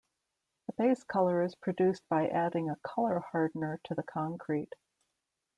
The 0.65 0.73
base 0.79 1.03
color 1.03 1.43
is 1.43 1.53
produced 1.53 2.01
by 2.09 2.27
adding 2.27 2.71
a 2.71 2.75
color 2.77 3.19
hardener 3.19 3.79
to 3.83 3.93
the 3.93 4.01
concrete. 4.01 4.73